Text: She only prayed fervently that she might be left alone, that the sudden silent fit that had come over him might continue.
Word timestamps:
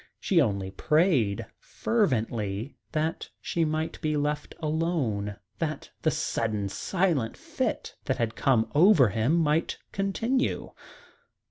She 0.19 0.41
only 0.41 0.71
prayed 0.71 1.45
fervently 1.59 2.75
that 2.91 3.29
she 3.39 3.63
might 3.63 4.01
be 4.01 4.17
left 4.17 4.55
alone, 4.59 5.35
that 5.59 5.91
the 6.01 6.09
sudden 6.09 6.69
silent 6.69 7.37
fit 7.37 7.95
that 8.05 8.17
had 8.17 8.35
come 8.35 8.71
over 8.73 9.09
him 9.09 9.35
might 9.35 9.77
continue. 9.91 10.71